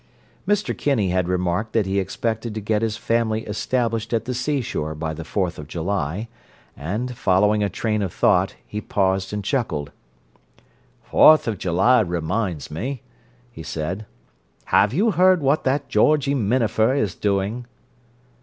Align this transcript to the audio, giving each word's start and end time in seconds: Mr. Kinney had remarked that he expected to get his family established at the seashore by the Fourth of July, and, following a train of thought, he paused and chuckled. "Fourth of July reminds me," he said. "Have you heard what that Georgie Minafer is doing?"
Mr. 0.47 0.75
Kinney 0.75 1.09
had 1.09 1.27
remarked 1.27 1.73
that 1.73 1.85
he 1.85 1.99
expected 1.99 2.55
to 2.55 2.59
get 2.59 2.81
his 2.81 2.97
family 2.97 3.43
established 3.45 4.13
at 4.13 4.25
the 4.25 4.33
seashore 4.33 4.95
by 4.95 5.13
the 5.13 5.23
Fourth 5.23 5.59
of 5.59 5.67
July, 5.67 6.27
and, 6.75 7.15
following 7.15 7.61
a 7.61 7.69
train 7.69 8.01
of 8.01 8.11
thought, 8.11 8.55
he 8.65 8.81
paused 8.81 9.31
and 9.31 9.43
chuckled. 9.43 9.91
"Fourth 11.03 11.47
of 11.47 11.59
July 11.59 11.99
reminds 11.99 12.71
me," 12.71 13.03
he 13.51 13.61
said. 13.61 14.07
"Have 14.65 14.91
you 14.91 15.11
heard 15.11 15.43
what 15.43 15.65
that 15.65 15.87
Georgie 15.87 16.33
Minafer 16.33 16.95
is 16.95 17.13
doing?" 17.13 17.67